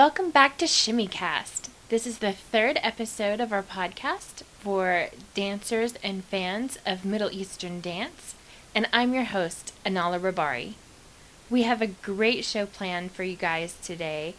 Welcome 0.00 0.30
back 0.30 0.56
to 0.56 0.64
ShimmyCast. 0.64 1.68
This 1.90 2.06
is 2.06 2.20
the 2.20 2.32
third 2.32 2.78
episode 2.82 3.38
of 3.38 3.52
our 3.52 3.62
podcast 3.62 4.44
for 4.58 5.08
dancers 5.34 5.92
and 6.02 6.24
fans 6.24 6.78
of 6.86 7.04
Middle 7.04 7.30
Eastern 7.30 7.82
dance, 7.82 8.34
and 8.74 8.88
I'm 8.94 9.12
your 9.12 9.24
host, 9.24 9.74
Anala 9.84 10.18
Rabari. 10.18 10.72
We 11.50 11.64
have 11.64 11.82
a 11.82 11.86
great 11.86 12.46
show 12.46 12.64
planned 12.64 13.12
for 13.12 13.24
you 13.24 13.36
guys 13.36 13.76
today. 13.82 14.36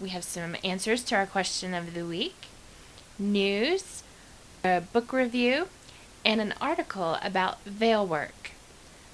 We 0.00 0.08
have 0.08 0.24
some 0.24 0.56
answers 0.64 1.04
to 1.04 1.16
our 1.16 1.26
question 1.26 1.74
of 1.74 1.92
the 1.92 2.06
week, 2.06 2.46
news, 3.18 4.04
a 4.64 4.80
book 4.80 5.12
review, 5.12 5.68
and 6.24 6.40
an 6.40 6.54
article 6.62 7.18
about 7.20 7.62
veil 7.64 8.06
work. 8.06 8.52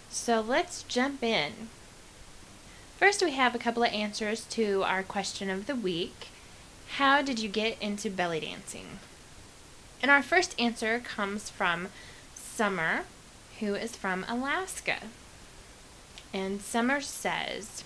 So 0.09 0.41
let's 0.41 0.85
jump 0.85 1.25
in. 1.25 1.69
First, 3.01 3.25
we 3.25 3.31
have 3.31 3.55
a 3.55 3.59
couple 3.59 3.83
of 3.83 3.95
answers 3.95 4.45
to 4.51 4.83
our 4.83 5.03
question 5.03 5.49
of 5.49 5.67
the 5.67 5.75
week 5.75 6.29
How 6.99 7.23
did 7.23 7.39
you 7.39 7.49
get 7.49 7.81
into 7.81 8.11
belly 8.11 8.41
dancing? 8.41 8.99
And 10.03 10.11
our 10.11 10.23
first 10.23 10.55
answer 10.61 10.99
comes 10.99 11.49
from 11.49 11.89
Summer, 12.35 13.05
who 13.61 13.75
is 13.75 13.97
from 13.97 14.27
Alaska. 14.29 14.99
And 16.35 16.61
Summer 16.61 17.01
says, 17.01 17.85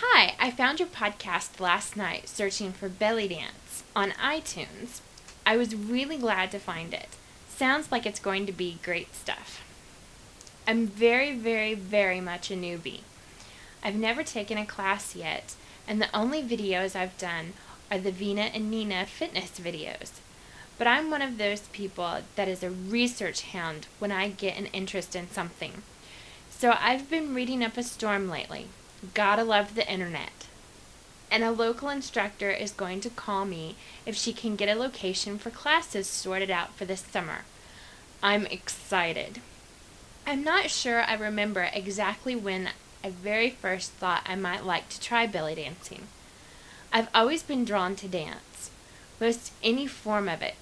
Hi, 0.00 0.34
I 0.40 0.50
found 0.50 0.80
your 0.80 0.88
podcast 0.88 1.60
last 1.60 1.96
night 1.96 2.28
searching 2.28 2.72
for 2.72 2.88
belly 2.88 3.28
dance 3.28 3.84
on 3.94 4.10
iTunes. 4.10 5.02
I 5.46 5.56
was 5.56 5.76
really 5.76 6.18
glad 6.18 6.50
to 6.50 6.58
find 6.58 6.92
it. 6.92 7.10
Sounds 7.48 7.92
like 7.92 8.04
it's 8.04 8.18
going 8.18 8.44
to 8.46 8.52
be 8.52 8.80
great 8.82 9.14
stuff. 9.14 9.62
I'm 10.66 10.88
very, 10.88 11.36
very, 11.36 11.74
very 11.74 12.20
much 12.20 12.50
a 12.50 12.54
newbie. 12.54 13.02
I've 13.82 13.94
never 13.94 14.22
taken 14.22 14.58
a 14.58 14.66
class 14.66 15.14
yet, 15.14 15.54
and 15.86 16.00
the 16.00 16.14
only 16.14 16.42
videos 16.42 16.96
I've 16.96 17.16
done 17.18 17.54
are 17.90 17.98
the 17.98 18.12
Veena 18.12 18.50
and 18.54 18.70
Neena 18.70 19.06
fitness 19.06 19.58
videos. 19.58 20.20
But 20.76 20.86
I'm 20.86 21.10
one 21.10 21.22
of 21.22 21.38
those 21.38 21.62
people 21.68 22.18
that 22.36 22.48
is 22.48 22.62
a 22.62 22.70
research 22.70 23.42
hound 23.42 23.86
when 23.98 24.12
I 24.12 24.28
get 24.28 24.56
an 24.56 24.66
interest 24.66 25.16
in 25.16 25.30
something. 25.30 25.82
So 26.50 26.76
I've 26.78 27.10
been 27.10 27.34
reading 27.34 27.64
up 27.64 27.76
a 27.76 27.82
storm 27.82 28.28
lately. 28.28 28.68
Gotta 29.14 29.44
love 29.44 29.74
the 29.74 29.90
internet. 29.90 30.46
And 31.30 31.44
a 31.44 31.50
local 31.50 31.88
instructor 31.88 32.50
is 32.50 32.72
going 32.72 33.00
to 33.02 33.10
call 33.10 33.44
me 33.44 33.76
if 34.06 34.16
she 34.16 34.32
can 34.32 34.56
get 34.56 34.68
a 34.68 34.78
location 34.78 35.38
for 35.38 35.50
classes 35.50 36.06
sorted 36.06 36.50
out 36.50 36.74
for 36.74 36.84
this 36.84 37.00
summer. 37.00 37.44
I'm 38.22 38.46
excited. 38.46 39.40
I'm 40.26 40.42
not 40.42 40.70
sure 40.70 41.02
I 41.02 41.14
remember 41.14 41.68
exactly 41.72 42.34
when 42.34 42.70
I 43.02 43.10
very 43.10 43.50
first 43.50 43.92
thought 43.92 44.26
I 44.26 44.34
might 44.34 44.66
like 44.66 44.88
to 44.88 45.00
try 45.00 45.26
belly 45.26 45.54
dancing. 45.54 46.08
I've 46.92 47.08
always 47.14 47.42
been 47.42 47.64
drawn 47.64 47.96
to 47.96 48.08
dance, 48.08 48.70
most 49.20 49.52
any 49.62 49.86
form 49.86 50.28
of 50.28 50.42
it, 50.42 50.54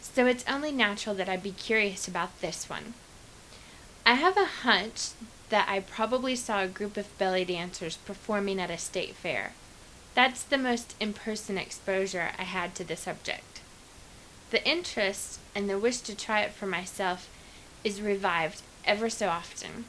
so 0.00 0.26
it's 0.26 0.44
only 0.48 0.72
natural 0.72 1.14
that 1.16 1.28
I'd 1.28 1.42
be 1.42 1.52
curious 1.52 2.08
about 2.08 2.40
this 2.40 2.68
one. 2.68 2.94
I 4.04 4.14
have 4.14 4.36
a 4.36 4.44
hunch 4.44 5.10
that 5.48 5.68
I 5.68 5.80
probably 5.80 6.34
saw 6.34 6.62
a 6.62 6.68
group 6.68 6.96
of 6.96 7.16
belly 7.18 7.44
dancers 7.44 7.96
performing 7.96 8.60
at 8.60 8.70
a 8.70 8.78
state 8.78 9.14
fair. 9.14 9.52
That's 10.14 10.42
the 10.42 10.58
most 10.58 10.94
in 10.98 11.12
person 11.12 11.58
exposure 11.58 12.30
I 12.38 12.44
had 12.44 12.74
to 12.76 12.84
the 12.84 12.96
subject. 12.96 13.60
The 14.50 14.66
interest 14.66 15.40
and 15.54 15.68
the 15.68 15.78
wish 15.78 15.98
to 15.98 16.16
try 16.16 16.40
it 16.40 16.52
for 16.52 16.66
myself 16.66 17.28
is 17.84 18.00
revived 18.00 18.62
ever 18.84 19.10
so 19.10 19.28
often. 19.28 19.84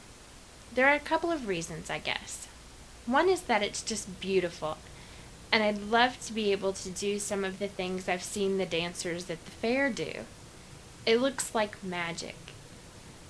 There 0.74 0.86
are 0.86 0.94
a 0.94 1.00
couple 1.00 1.32
of 1.32 1.48
reasons, 1.48 1.90
I 1.90 1.98
guess. 1.98 2.46
One 3.06 3.28
is 3.28 3.42
that 3.42 3.62
it's 3.62 3.82
just 3.82 4.20
beautiful, 4.20 4.76
and 5.50 5.62
I'd 5.62 5.80
love 5.80 6.20
to 6.26 6.32
be 6.32 6.52
able 6.52 6.72
to 6.74 6.90
do 6.90 7.18
some 7.18 7.44
of 7.44 7.58
the 7.58 7.68
things 7.68 8.08
I've 8.08 8.22
seen 8.22 8.58
the 8.58 8.66
dancers 8.66 9.30
at 9.30 9.44
the 9.44 9.50
fair 9.50 9.90
do. 9.90 10.24
It 11.06 11.20
looks 11.20 11.54
like 11.54 11.82
magic. 11.82 12.36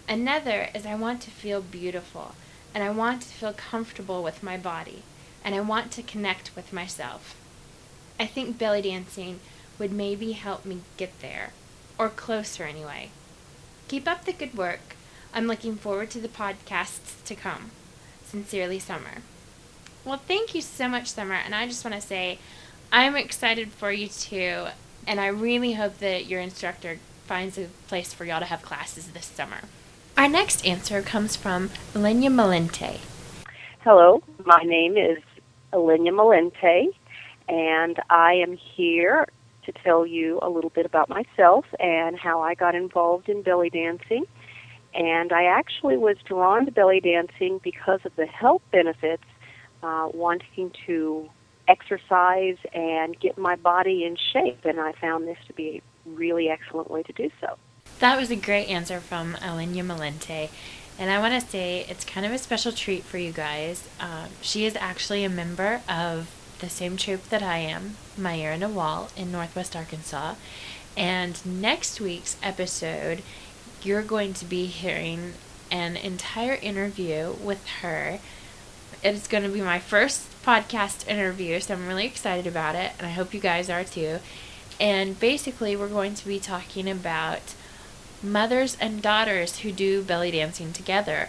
Another 0.09 0.69
is 0.75 0.85
I 0.85 0.95
want 0.97 1.23
to 1.23 1.31
feel 1.31 1.61
beautiful, 1.61 2.35
and 2.75 2.83
I 2.83 2.91
want 2.91 3.23
to 3.23 3.29
feel 3.29 3.53
comfortable 3.53 4.23
with 4.23 4.43
my 4.43 4.57
body, 4.57 5.03
and 5.45 5.55
I 5.55 5.61
want 5.61 5.93
to 5.93 6.03
connect 6.03 6.55
with 6.57 6.73
myself. 6.73 7.37
I 8.19 8.27
think 8.27 8.59
belly 8.59 8.83
dancing 8.83 9.39
would 9.79 9.93
maybe 9.93 10.33
help 10.33 10.65
me 10.65 10.81
get 10.97 11.21
there, 11.21 11.53
or 11.97 12.09
closer 12.09 12.65
anyway. 12.65 13.11
Keep 13.87 14.09
up 14.09 14.25
the 14.25 14.33
good 14.33 14.57
work. 14.57 14.97
I'm 15.33 15.47
looking 15.47 15.77
forward 15.77 16.11
to 16.11 16.21
the 16.21 16.29
podcasts 16.29 17.23
to 17.25 17.35
come. 17.35 17.71
Sincerely, 18.25 18.79
Summer. 18.79 19.23
Well, 20.05 20.19
thank 20.19 20.55
you 20.55 20.61
so 20.61 20.89
much, 20.89 21.09
Summer. 21.09 21.35
And 21.35 21.55
I 21.55 21.67
just 21.67 21.85
want 21.85 21.95
to 21.95 22.07
say 22.07 22.39
I'm 22.91 23.17
excited 23.17 23.71
for 23.71 23.93
you 23.93 24.09
too. 24.09 24.67
And 25.07 25.21
I 25.21 25.27
really 25.29 25.75
hope 25.75 25.99
that 25.99 26.27
your 26.27 26.41
instructor 26.41 26.99
finds 27.27 27.59
a 27.59 27.67
place 27.87 28.15
for 28.15 28.25
y'all 28.25 28.41
to 28.41 28.47
have 28.47 28.63
classes 28.63 29.09
this 29.09 29.27
summer. 29.27 29.61
Our 30.17 30.29
next 30.29 30.67
answer 30.67 31.03
comes 31.03 31.37
from 31.37 31.69
Elenia 31.95 32.31
Malente. 32.31 33.01
Hello, 33.81 34.23
my 34.45 34.63
name 34.65 34.97
is 34.97 35.19
Elenia 35.73 36.11
Malente, 36.11 36.89
and 37.49 38.01
I 38.11 38.35
am 38.35 38.57
here 38.57 39.27
to 39.65 39.73
tell 39.73 40.07
you 40.07 40.39
a 40.43 40.49
little 40.49 40.71
bit 40.71 40.87
about 40.87 41.09
myself 41.09 41.67
and 41.79 42.19
how 42.19 42.41
I 42.43 42.55
got 42.55 42.75
involved 42.75 43.29
in 43.29 43.43
belly 43.43 43.71
dancing 43.71 44.25
and 44.95 45.33
I 45.33 45.45
actually 45.45 45.97
was 45.97 46.17
drawn 46.25 46.67
to 46.67 46.73
belly 46.73 47.01
dancing 47.01 47.61
because 47.63 48.01
of 48.05 48.15
the 48.17 48.27
health 48.27 48.63
benefits, 48.73 49.25
uh, 49.83 50.09
wanting 50.13 50.73
to 50.87 51.29
exercise 51.69 52.57
and 52.73 53.19
get 53.21 53.37
my 53.37 53.57
body 53.57 54.05
in 54.05 54.17
shape. 54.33 54.65
And 54.65 54.81
I 54.81 54.93
found 54.93 55.29
this 55.29 55.39
to 55.47 55.53
be 55.53 55.83
a 56.07 56.11
really 56.11 56.49
excellent 56.49 56.91
way 56.91 57.03
to 57.03 57.13
do 57.13 57.31
so. 57.41 57.57
That 58.01 58.19
was 58.19 58.31
a 58.31 58.37
great 58.37 58.69
answer 58.69 59.01
from 59.01 59.35
Elenia 59.35 59.85
Malente. 59.85 60.51
And 60.99 61.11
I 61.11 61.21
want 61.21 61.41
to 61.41 61.49
say 61.49 61.87
it's 61.89 62.05
kind 62.05 62.27
of 62.27 62.33
a 62.33 62.39
special 62.39 62.73
treat 62.73 63.05
for 63.05 63.19
you 63.19 63.33
guys. 63.33 63.89
Um, 64.01 64.31
she 64.41 64.65
is 64.65 64.75
actually 64.77 65.25
a 65.25 65.29
member 65.29 65.83
of 65.89 66.35
the 66.59 66.69
same 66.69 66.97
troupe 66.97 67.29
that 67.29 67.43
I 67.43 67.59
am, 67.59 67.97
Mayera 68.19 68.59
Nawal, 68.59 69.17
in 69.17 69.31
Northwest 69.31 69.77
Arkansas. 69.77 70.35
And 70.97 71.45
next 71.47 72.01
week's 72.01 72.37
episode 72.43 73.23
you're 73.85 74.03
going 74.03 74.35
to 74.35 74.45
be 74.45 74.67
hearing 74.67 75.35
an 75.71 75.97
entire 75.97 76.55
interview 76.55 77.35
with 77.43 77.67
her. 77.83 78.19
It's 79.03 79.29
going 79.29 79.45
to 79.45 79.51
be 79.51 79.61
my 79.61 79.79
first 79.79 80.27
podcast 80.43 81.07
interview, 81.09 81.61
so 81.61 81.75
I'm 81.75 81.87
really 81.87 82.07
excited 82.07 82.47
about 82.47 82.75
it, 82.75 82.93
and 82.99 83.07
I 83.07 83.11
hope 83.11 83.35
you 83.35 83.41
guys 83.41 83.71
are 83.71 83.85
too. 83.85 84.19
And 84.81 85.19
basically, 85.19 85.77
we're 85.77 85.89
going 85.89 86.15
to 86.15 86.27
be 86.27 86.39
talking 86.39 86.89
about 86.89 87.55
mothers 88.23 88.77
and 88.81 89.03
daughters 89.03 89.59
who 89.59 89.73
do 89.73 90.03
belly 90.03 90.31
dancing 90.31 90.73
together. 90.73 91.29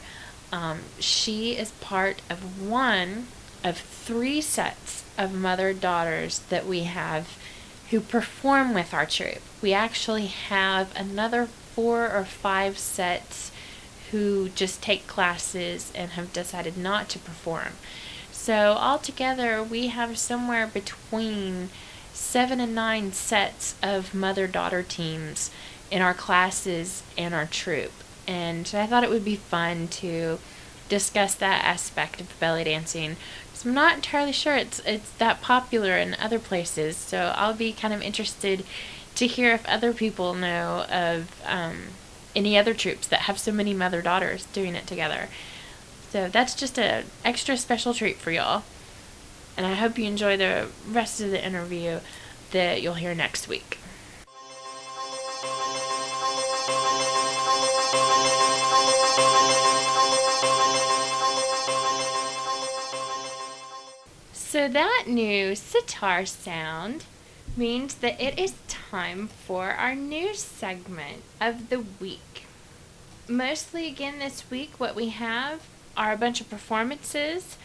Um, 0.52 0.80
she 1.00 1.56
is 1.56 1.72
part 1.72 2.22
of 2.30 2.62
one 2.62 3.28
of 3.64 3.78
three 3.78 4.42
sets 4.42 5.04
of 5.18 5.34
mother 5.34 5.74
daughters 5.74 6.40
that 6.50 6.66
we 6.66 6.84
have 6.84 7.38
who 7.90 8.00
perform 8.00 8.74
with 8.74 8.94
our 8.94 9.06
troupe. 9.06 9.42
We 9.62 9.74
actually 9.74 10.28
have 10.28 10.96
another 10.96 11.50
four 11.80 12.12
or 12.12 12.26
five 12.26 12.78
sets 12.78 13.54
who 14.12 14.50
just 14.50 14.82
take 14.82 15.08
classes 15.08 15.94
and 15.96 16.12
have 16.12 16.34
decided 16.34 16.76
not 16.78 17.08
to 17.08 17.18
perform. 17.18 17.70
So 18.34 18.76
altogether, 18.78 19.64
we 19.64 19.88
have 19.88 20.18
somewhere 20.18 20.68
between 20.68 21.70
seven 22.12 22.60
and 22.60 22.76
nine 22.76 23.14
sets 23.14 23.76
of 23.82 24.14
mother-daughter 24.14 24.84
teams 24.84 25.52
in 25.90 26.02
our 26.02 26.14
classes 26.14 27.02
and 27.18 27.34
our 27.34 27.46
troupe. 27.46 27.94
And 28.28 28.70
I 28.74 28.86
thought 28.86 29.06
it 29.06 29.10
would 29.10 29.24
be 29.24 29.38
fun 29.38 29.88
to 29.88 30.40
discuss 30.90 31.34
that 31.36 31.64
aspect 31.64 32.20
of 32.20 32.38
belly 32.42 32.66
dancing. 32.66 33.16
I'm 33.64 33.74
not 33.74 33.96
entirely 33.96 34.34
sure 34.34 34.56
it's 34.56 34.80
it's 34.80 35.12
that 35.12 35.42
popular 35.42 35.98
in 35.98 36.16
other 36.16 36.40
places. 36.40 36.98
So 36.98 37.34
I'll 37.38 37.54
be 37.54 37.72
kind 37.72 37.94
of 37.94 38.02
interested 38.02 38.66
to 39.20 39.28
hear 39.28 39.52
if 39.52 39.68
other 39.68 39.92
people 39.92 40.34
know 40.34 40.86
of 40.90 41.42
um, 41.46 41.88
any 42.34 42.58
other 42.58 42.74
troupes 42.74 43.06
that 43.06 43.24
have 43.24 43.38
so 43.38 43.52
many 43.52 43.74
mother 43.74 44.02
daughters 44.02 44.46
doing 44.54 44.76
it 44.76 44.88
together. 44.88 45.28
So 46.10 46.30
that's 46.30 46.56
just 46.56 46.80
an 46.80 47.04
extra 47.26 47.58
special 47.58 47.94
treat 47.94 48.16
for 48.16 48.32
y'all. 48.32 48.64
And 49.58 49.66
I 49.66 49.74
hope 49.74 49.98
you 49.98 50.06
enjoy 50.06 50.38
the 50.38 50.70
rest 50.90 51.20
of 51.20 51.32
the 51.32 51.46
interview 51.46 52.00
that 52.52 52.82
you'll 52.82 52.94
hear 52.94 53.14
next 53.14 53.50
week. 53.50 53.78
So 64.32 64.70
that 64.70 65.04
new 65.08 65.56
sitar 65.56 66.26
sound 66.26 67.04
means 67.58 67.96
that 67.96 68.20
it 68.22 68.38
is 68.40 68.54
time 68.68 69.28
for 69.28 69.72
our 69.72 69.96
news 69.96 70.40
segment 70.40 71.24
of 71.42 71.70
the 71.70 71.82
week. 72.00 72.46
Mostly, 73.28 73.88
again, 73.88 74.20
this 74.20 74.44
week, 74.50 74.80
what 74.80 74.96
we 74.96 75.10
have 75.10 75.62
are 75.96 76.12
a 76.14 76.18
bunch 76.18 76.42
of 76.42 76.50
performances, 76.50 77.58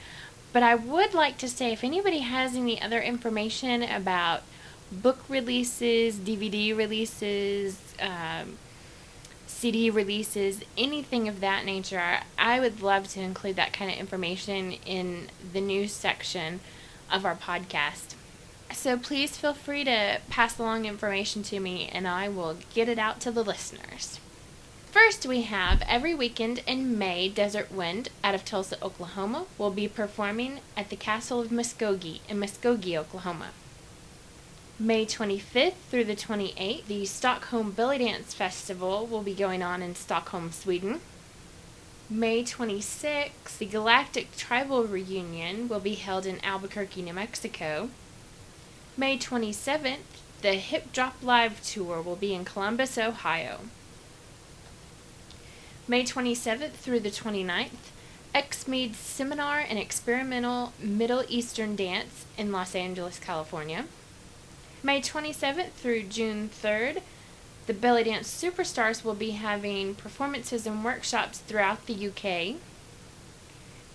But 0.53 0.63
I 0.63 0.77
would 0.77 1.15
like 1.15 1.37
to 1.39 1.49
say 1.49 1.73
if 1.73 1.83
anybody 1.83 2.21
has 2.21 2.55
any 2.55 2.81
other 2.81 3.01
information 3.03 3.83
about 3.83 4.43
book 4.93 5.25
releases, 5.29 6.15
DVD 6.17 6.77
releases, 6.77 7.77
um, 8.01 8.57
CD 9.49 9.91
releases, 9.91 10.61
anything 10.79 11.27
of 11.27 11.41
that 11.41 11.65
nature, 11.65 12.21
I 12.39 12.61
would 12.61 12.83
love 12.83 13.09
to 13.09 13.21
include 13.21 13.57
that 13.57 13.73
kind 13.73 13.91
of 13.91 13.99
information 13.99 14.73
in 14.87 15.29
the 15.53 15.61
news 15.61 15.93
section 15.93 16.61
of 17.11 17.25
our 17.25 17.35
podcast. 17.35 18.15
So 18.75 18.99
please 18.99 19.37
feel 19.39 19.55
free 19.55 19.85
to 19.85 20.21
pass 20.29 20.59
along 20.59 20.85
information 20.85 21.43
to 21.45 21.59
me 21.59 21.89
and 21.91 22.07
I 22.07 22.29
will 22.29 22.59
get 22.75 22.89
it 22.89 22.99
out 22.99 23.19
to 23.21 23.31
the 23.31 23.43
listeners. 23.43 24.21
First, 24.93 25.25
we 25.25 25.43
have 25.43 25.83
every 25.89 26.15
weekend 26.15 26.63
in 26.67 26.99
May, 26.99 27.29
Desert 27.29 27.73
Wind 27.73 28.11
out 28.23 28.35
of 28.35 28.45
Tulsa, 28.45 28.77
Oklahoma 28.85 29.47
will 29.57 29.71
be 29.71 29.89
performing 29.89 30.61
at 30.77 30.91
the 30.91 30.97
Castle 30.97 31.41
of 31.41 31.49
Muskogee 31.49 32.21
in 32.29 32.39
Muskogee, 32.39 32.97
Oklahoma. 32.97 33.49
May 34.79 35.07
25th 35.07 35.75
through 35.91 36.05
the 36.05 36.15
28th, 36.15 36.87
the 36.87 37.07
Stockholm 37.07 37.71
Belly 37.71 37.99
Dance 37.99 38.35
Festival 38.35 39.07
will 39.07 39.23
be 39.23 39.35
going 39.35 39.63
on 39.63 39.83
in 39.83 39.95
Stockholm, 39.95 40.53
Sweden. 40.53 41.01
May 42.11 42.43
26th, 42.43 43.57
the 43.59 43.67
Galactic 43.67 44.37
Tribal 44.37 44.85
Reunion 44.85 45.69
will 45.69 45.81
be 45.81 45.95
held 45.95 46.27
in 46.27 46.45
Albuquerque, 46.45 47.03
New 47.03 47.15
Mexico. 47.15 47.89
May 48.97 49.19
27th, 49.19 49.97
the 50.43 50.53
Hip 50.53 50.93
Drop 50.93 51.17
Live 51.21 51.61
Tour 51.65 52.01
will 52.01 52.15
be 52.15 52.33
in 52.33 52.45
Columbus, 52.45 52.97
Ohio. 52.97 53.63
May 55.89 56.05
27th 56.05 56.75
through 56.75 57.01
the 57.01 57.11
29th, 57.11 57.91
XMEAD 58.37 58.95
Seminar 58.95 59.59
and 59.69 59.81
Experimental 59.81 60.73
Middle 60.79 61.25
Eastern 61.29 61.75
Dance 61.75 62.25
in 62.39 62.53
Los 62.53 62.77
Angeles, 62.77 63.19
California. 63.19 63.87
May 64.85 65.01
27th 65.01 65.71
through 65.73 66.05
June 66.05 66.49
3rd, 66.49 67.03
the 67.67 67.75
Belly 67.75 68.05
Dance 68.05 68.29
Superstars 68.29 69.03
will 69.03 69.15
be 69.15 69.33
having 69.33 69.97
performances 69.97 70.69
and 70.69 70.85
workshops 70.85 71.39
throughout 71.39 71.87
the 71.87 72.07
UK. 72.07 72.61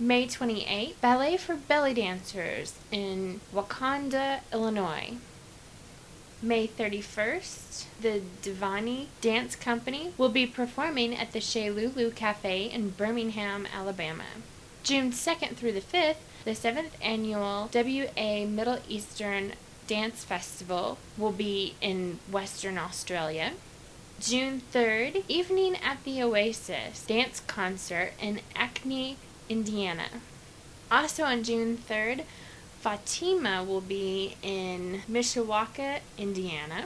May 0.01 0.28
28th, 0.28 0.94
Ballet 1.01 1.36
for 1.36 1.56
Belly 1.56 1.94
Dancers 1.94 2.74
in 2.90 3.42
Wauconda, 3.51 4.40
Illinois. 4.54 5.16
May 6.42 6.69
31st, 6.69 7.84
the 8.00 8.22
Divani 8.42 9.07
Dance 9.19 9.57
Company 9.57 10.13
will 10.18 10.30
be 10.30 10.48
performing 10.48 11.13
at 11.13 11.34
the 11.34 11.42
Chez 11.42 11.69
Lulu 11.69 12.12
Cafe 12.12 12.72
in 12.72 12.92
Birmingham, 12.92 13.68
Alabama. 13.75 14.24
June 14.84 15.12
2nd 15.12 15.57
through 15.57 15.74
the 15.74 15.81
5th, 15.81 16.16
the 16.46 16.51
7th 16.51 16.92
annual 17.01 17.69
WA 17.74 18.46
Middle 18.46 18.80
Eastern 18.88 19.51
Dance 19.88 20.24
Festival 20.24 20.98
will 21.18 21.34
be 21.34 21.74
in 21.81 22.19
Western 22.31 22.78
Australia. 22.78 23.51
June 24.22 24.62
3rd, 24.74 25.25
Evening 25.28 25.75
at 25.75 26.01
the 26.06 26.24
Oasis 26.24 27.06
Dance 27.06 27.42
Concert 27.42 28.13
in 28.22 28.40
Acne, 28.56 29.18
Indiana. 29.50 30.07
Also 30.92 31.24
on 31.24 31.44
June 31.44 31.78
3rd, 31.78 32.24
Fatima 32.80 33.63
will 33.63 33.81
be 33.81 34.38
in 34.42 35.01
Mishawaka, 35.10 36.00
Indiana. 36.18 36.86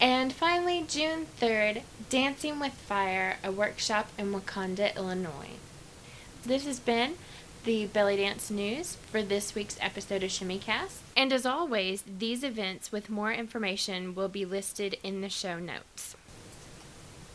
And 0.00 0.32
finally, 0.32 0.84
June 0.86 1.26
3rd, 1.40 1.82
Dancing 2.10 2.60
with 2.60 2.72
Fire, 2.72 3.38
a 3.42 3.50
workshop 3.50 4.08
in 4.18 4.32
Wauconda, 4.32 4.94
Illinois. 4.96 5.56
This 6.44 6.66
has 6.66 6.80
been 6.80 7.14
the 7.64 7.86
Belly 7.86 8.16
Dance 8.16 8.50
News 8.50 8.96
for 9.10 9.22
this 9.22 9.54
week's 9.54 9.78
episode 9.80 10.22
of 10.22 10.30
ShimmyCast. 10.30 10.98
And 11.16 11.32
as 11.32 11.46
always, 11.46 12.04
these 12.06 12.44
events 12.44 12.92
with 12.92 13.08
more 13.08 13.32
information 13.32 14.14
will 14.14 14.28
be 14.28 14.44
listed 14.44 14.98
in 15.02 15.22
the 15.22 15.30
show 15.30 15.58
notes. 15.58 16.16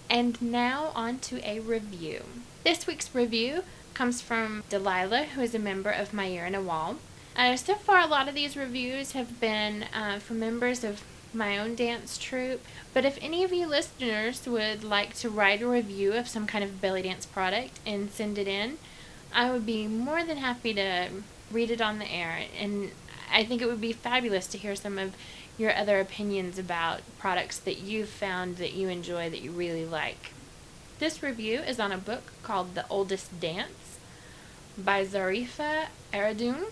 And 0.09 0.39
now 0.41 0.91
on 0.93 1.17
to 1.19 1.43
a 1.47 1.59
review. 1.59 2.23
This 2.63 2.85
week's 2.85 3.15
review 3.15 3.63
comes 3.99 4.21
from 4.21 4.63
Delilah, 4.69 5.25
who 5.35 5.41
is 5.41 5.53
a 5.53 5.59
member 5.59 5.89
of 5.89 6.13
Mayera 6.13 6.49
Nawal. 6.49 6.95
Uh, 7.35 7.57
so 7.57 7.75
far, 7.75 7.99
a 7.99 8.07
lot 8.07 8.29
of 8.29 8.33
these 8.33 8.55
reviews 8.55 9.11
have 9.11 9.41
been 9.41 9.83
uh, 9.93 10.19
from 10.19 10.39
members 10.39 10.85
of 10.85 11.03
my 11.33 11.57
own 11.57 11.75
dance 11.75 12.17
troupe. 12.17 12.65
But 12.93 13.03
if 13.03 13.19
any 13.21 13.43
of 13.43 13.51
you 13.51 13.67
listeners 13.67 14.47
would 14.47 14.85
like 14.85 15.15
to 15.15 15.29
write 15.29 15.61
a 15.61 15.67
review 15.67 16.13
of 16.13 16.29
some 16.29 16.47
kind 16.47 16.63
of 16.63 16.79
belly 16.79 17.01
dance 17.01 17.25
product 17.25 17.81
and 17.85 18.09
send 18.09 18.37
it 18.37 18.47
in, 18.47 18.77
I 19.33 19.51
would 19.51 19.65
be 19.65 19.85
more 19.85 20.23
than 20.23 20.37
happy 20.37 20.73
to 20.75 21.09
read 21.51 21.69
it 21.69 21.81
on 21.81 21.99
the 21.99 22.09
air. 22.09 22.43
And 22.57 22.91
I 23.29 23.43
think 23.43 23.61
it 23.61 23.67
would 23.67 23.81
be 23.81 23.91
fabulous 23.91 24.47
to 24.47 24.57
hear 24.57 24.77
some 24.77 24.97
of 24.97 25.13
your 25.57 25.75
other 25.75 25.99
opinions 25.99 26.57
about 26.57 27.01
products 27.17 27.57
that 27.59 27.79
you've 27.79 28.07
found 28.07 28.55
that 28.59 28.71
you 28.71 28.87
enjoy 28.87 29.29
that 29.29 29.41
you 29.41 29.51
really 29.51 29.85
like. 29.85 30.31
This 30.99 31.21
review 31.23 31.59
is 31.59 31.79
on 31.79 31.91
a 31.91 31.97
book 31.97 32.31
called 32.43 32.75
The 32.75 32.85
Oldest 32.89 33.39
Dance 33.39 33.78
by 34.85 35.05
Zarifa 35.05 35.87
Aradoon. 36.13 36.65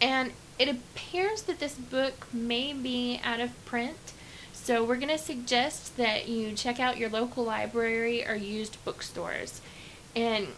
And 0.00 0.32
it 0.58 0.68
appears 0.68 1.42
that 1.42 1.58
this 1.58 1.74
book 1.74 2.26
may 2.32 2.72
be 2.72 3.20
out 3.24 3.40
of 3.40 3.64
print. 3.64 4.12
So 4.52 4.84
we're 4.84 4.96
going 4.96 5.08
to 5.08 5.18
suggest 5.18 5.96
that 5.96 6.28
you 6.28 6.52
check 6.52 6.80
out 6.80 6.96
your 6.96 7.10
local 7.10 7.44
library 7.44 8.26
or 8.26 8.34
used 8.34 8.82
bookstores. 8.84 9.60
And 10.16 10.48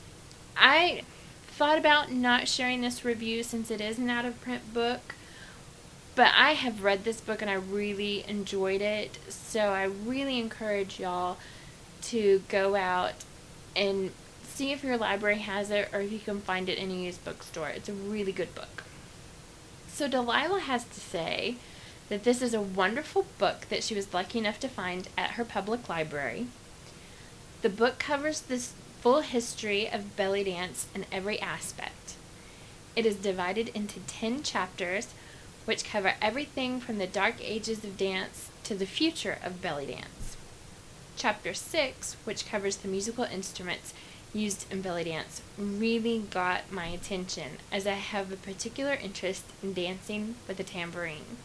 I 0.57 1.03
thought 1.49 1.79
about 1.79 2.13
not 2.13 2.49
sharing 2.49 2.83
this 2.83 3.05
review 3.05 3.43
since 3.43 3.71
it 3.71 3.81
is 3.81 3.99
an 3.99 4.11
out 4.11 4.25
of 4.25 4.41
print 4.43 4.75
book, 4.75 5.15
but 6.15 6.33
I 6.37 6.53
have 6.53 6.85
read 6.85 7.05
this 7.05 7.21
book 7.21 7.41
and 7.41 7.51
I 7.51 7.55
really 7.55 8.25
enjoyed 8.29 8.83
it. 8.83 9.19
So 9.29 9.61
I 9.61 9.85
really 9.85 10.39
encourage 10.39 11.01
y'all 11.01 11.39
to 12.03 12.43
go 12.49 12.77
out 12.77 13.15
and 13.75 14.11
see 14.57 14.73
if 14.73 14.83
your 14.83 14.97
library 14.97 15.39
has 15.39 15.71
it 15.71 15.91
or 15.93 16.01
if 16.01 16.11
you 16.11 16.19
can 16.19 16.41
find 16.41 16.71
it 16.71 16.79
in 16.79 16.91
a 16.91 16.95
used 16.95 17.23
bookstore. 17.25 17.69
It's 17.69 17.91
a 17.91 17.93
really 17.93 18.33
good 18.33 18.55
book. 18.55 18.85
So 19.89 20.09
Delilah 20.09 20.61
has 20.61 20.85
to 20.85 21.01
say 21.01 21.57
that 22.09 22.25
this 22.25 22.41
is 22.41 22.55
a 22.55 22.61
wonderful 22.61 23.27
book 23.39 23.67
that 23.69 23.83
she 23.83 23.95
was 23.95 24.15
lucky 24.15 24.39
enough 24.39 24.59
to 24.61 24.69
find 24.69 25.09
at 25.19 25.33
her 25.33 25.45
public 25.45 25.91
library. 25.91 26.47
The 27.61 27.69
book 27.69 27.99
covers 27.99 28.41
this 28.41 28.73
full 29.01 29.21
history 29.21 29.91
of 29.91 30.17
belly 30.17 30.45
dance 30.45 30.87
in 30.95 31.05
every 31.13 31.39
aspect. 31.41 32.15
It 32.95 33.05
is 33.05 33.17
divided 33.17 33.69
into 33.69 34.01
10 34.01 34.43
chapters 34.43 35.09
which 35.67 35.85
cover 35.85 36.15
everything 36.23 36.81
from 36.81 36.97
the 36.97 37.07
dark 37.07 37.37
ages 37.43 37.85
of 37.85 37.99
dance 37.99 38.51
to 38.65 38.75
the 38.75 38.87
future 38.87 39.39
of 39.45 39.61
belly 39.61 39.87
dance. 39.87 40.37
Chapter 41.17 41.53
6, 41.53 42.17
which 42.25 42.47
covers 42.47 42.77
the 42.77 42.89
musical 42.89 43.25
instruments 43.25 43.93
used 44.33 44.71
in 44.71 44.83
belly 44.83 45.05
dance, 45.05 45.43
really 45.57 46.19
got 46.31 46.71
my 46.71 46.87
attention 46.87 47.59
as 47.73 47.87
I 47.87 47.95
have 47.95 48.31
a 48.31 48.37
particular 48.37 48.95
interest 48.95 49.45
in 49.63 49.73
dancing 49.73 50.35
with 50.47 50.61
a 50.61 50.65
tambourine. 50.65 51.39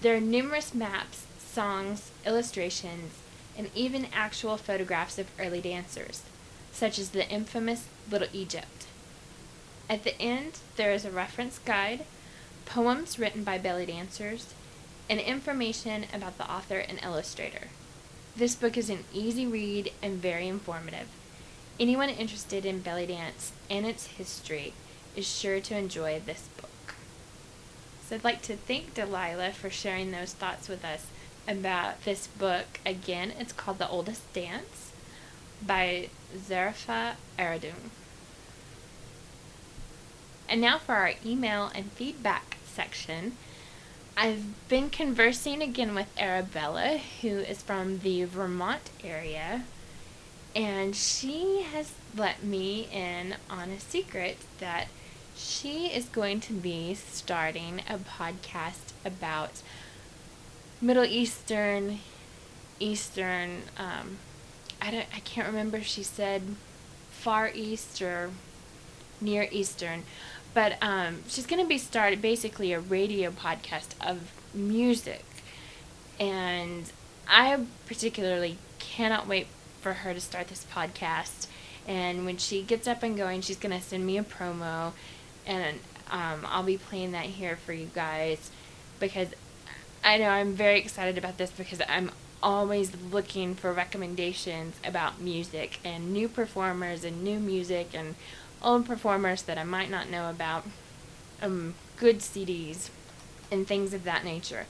There 0.00 0.16
are 0.16 0.20
numerous 0.20 0.74
maps, 0.74 1.26
songs, 1.38 2.10
illustrations, 2.26 3.14
and 3.56 3.70
even 3.74 4.08
actual 4.12 4.56
photographs 4.56 5.18
of 5.18 5.30
early 5.38 5.60
dancers, 5.60 6.22
such 6.72 6.98
as 6.98 7.10
the 7.10 7.28
infamous 7.28 7.86
Little 8.10 8.28
Egypt. 8.32 8.86
At 9.88 10.04
the 10.04 10.20
end, 10.20 10.58
there 10.76 10.92
is 10.92 11.04
a 11.04 11.10
reference 11.10 11.58
guide 11.58 12.04
poems 12.66 13.18
written 13.18 13.44
by 13.44 13.56
belly 13.56 13.86
dancers, 13.86 14.52
and 15.08 15.20
information 15.20 16.04
about 16.12 16.36
the 16.36 16.50
author 16.50 16.78
and 16.78 17.00
illustrator. 17.02 17.68
This 18.36 18.54
book 18.54 18.76
is 18.76 18.90
an 18.90 19.04
easy 19.14 19.46
read 19.46 19.92
and 20.02 20.20
very 20.20 20.48
informative. 20.48 21.06
Anyone 21.78 22.08
interested 22.08 22.64
in 22.64 22.80
belly 22.80 23.06
dance 23.06 23.52
and 23.68 23.84
its 23.84 24.06
history 24.06 24.72
is 25.14 25.26
sure 25.26 25.60
to 25.60 25.76
enjoy 25.76 26.20
this 26.20 26.48
book. 26.56 26.94
So 28.06 28.16
I'd 28.16 28.24
like 28.24 28.40
to 28.42 28.56
thank 28.56 28.94
Delilah 28.94 29.52
for 29.52 29.68
sharing 29.68 30.10
those 30.10 30.32
thoughts 30.32 30.68
with 30.68 30.84
us 30.84 31.06
about 31.46 32.04
this 32.04 32.26
book. 32.26 32.80
Again, 32.86 33.32
it's 33.38 33.52
called 33.52 33.78
The 33.78 33.88
Oldest 33.88 34.32
Dance 34.32 34.92
by 35.64 36.08
Zarifa 36.34 37.14
Aradoon. 37.38 37.90
And 40.48 40.60
now 40.60 40.78
for 40.78 40.94
our 40.94 41.12
email 41.24 41.70
and 41.74 41.90
feedback 41.92 42.56
section. 42.64 43.36
I've 44.16 44.68
been 44.68 44.88
conversing 44.88 45.60
again 45.60 45.94
with 45.94 46.08
Arabella, 46.18 47.00
who 47.20 47.28
is 47.28 47.62
from 47.62 47.98
the 47.98 48.24
Vermont 48.24 48.90
area, 49.04 49.64
and 50.56 50.96
she 50.96 51.62
has 51.74 51.92
let 52.16 52.42
me 52.42 52.88
in 52.90 53.34
on 53.50 53.68
a 53.68 53.78
secret 53.78 54.38
that 54.58 54.88
she 55.36 55.88
is 55.88 56.06
going 56.06 56.40
to 56.40 56.54
be 56.54 56.94
starting 56.94 57.82
a 57.90 57.98
podcast 57.98 58.94
about 59.04 59.60
Middle 60.80 61.04
Eastern, 61.04 61.98
Eastern. 62.80 63.64
Um, 63.76 64.16
I 64.80 64.90
don't. 64.90 65.06
I 65.14 65.20
can't 65.20 65.46
remember. 65.46 65.76
if 65.76 65.86
She 65.86 66.02
said 66.02 66.42
Far 67.10 67.50
East 67.54 68.00
or 68.00 68.30
Near 69.20 69.48
Eastern, 69.50 70.04
But 70.54 70.82
um, 70.82 71.22
she's 71.28 71.46
going 71.46 71.62
to 71.62 71.68
be 71.68 71.78
started 71.78 72.22
basically 72.22 72.72
a 72.72 72.80
radio 72.80 73.30
podcast 73.30 73.88
of 74.00 74.32
music. 74.54 75.24
And 76.18 76.90
I 77.28 77.60
particularly 77.86 78.56
cannot 78.78 79.26
wait 79.26 79.48
for 79.86 79.92
her 79.92 80.12
to 80.12 80.20
start 80.20 80.48
this 80.48 80.66
podcast. 80.74 81.46
And 81.86 82.24
when 82.24 82.38
she 82.38 82.60
gets 82.62 82.88
up 82.88 83.04
and 83.04 83.16
going, 83.16 83.40
she's 83.40 83.56
going 83.56 83.70
to 83.70 83.80
send 83.80 84.04
me 84.04 84.18
a 84.18 84.24
promo. 84.24 84.90
And 85.46 85.78
um, 86.10 86.44
I'll 86.44 86.64
be 86.64 86.76
playing 86.76 87.12
that 87.12 87.26
here 87.26 87.54
for 87.54 87.72
you 87.72 87.88
guys 87.94 88.50
because 88.98 89.28
I 90.02 90.18
know 90.18 90.28
I'm 90.28 90.54
very 90.54 90.80
excited 90.80 91.16
about 91.16 91.38
this 91.38 91.52
because 91.52 91.80
I'm 91.88 92.10
always 92.42 92.96
looking 93.12 93.54
for 93.54 93.72
recommendations 93.72 94.74
about 94.84 95.20
music 95.20 95.78
and 95.84 96.12
new 96.12 96.28
performers 96.28 97.04
and 97.04 97.22
new 97.22 97.38
music 97.38 97.90
and 97.94 98.16
old 98.60 98.86
performers 98.86 99.42
that 99.42 99.56
I 99.56 99.62
might 99.62 99.88
not 99.88 100.10
know 100.10 100.28
about, 100.28 100.64
um, 101.40 101.74
good 101.96 102.18
CDs 102.18 102.90
and 103.52 103.68
things 103.68 103.94
of 103.94 104.02
that 104.02 104.24
nature. 104.24 104.66